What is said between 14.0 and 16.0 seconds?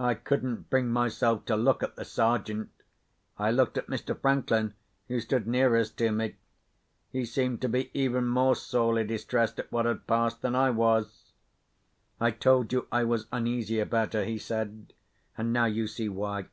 her," he said. "And now you